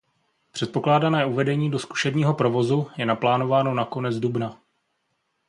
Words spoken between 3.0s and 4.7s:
naplánováno na konec dubna.